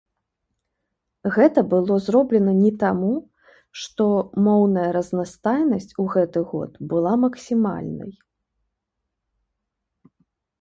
[1.35, 3.09] Гэта было зроблена не таму,
[3.81, 4.07] што
[4.47, 8.11] моўная разнастайнасць у гэты год была максімальнай.